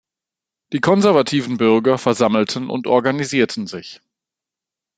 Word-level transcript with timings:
Die 0.73 0.79
konservativen 0.79 1.57
Bürger 1.57 1.99
versammelten 1.99 2.71
und 2.71 2.87
organisierten 2.87 3.67
sich. 3.67 4.01